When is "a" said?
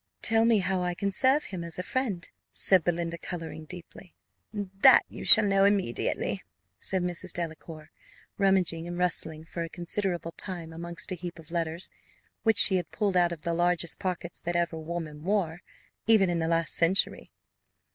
1.77-1.83, 9.61-9.69, 11.11-11.15